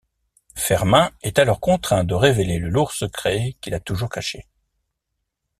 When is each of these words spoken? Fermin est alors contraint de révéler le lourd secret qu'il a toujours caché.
Fermin 0.55 1.11
est 1.21 1.37
alors 1.37 1.59
contraint 1.59 2.03
de 2.03 2.15
révéler 2.15 2.57
le 2.57 2.69
lourd 2.69 2.91
secret 2.91 3.55
qu'il 3.61 3.75
a 3.75 3.79
toujours 3.79 4.09
caché. 4.09 4.47